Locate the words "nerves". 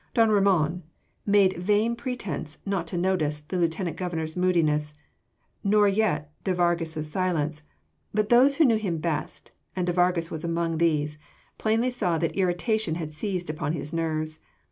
13.93-14.39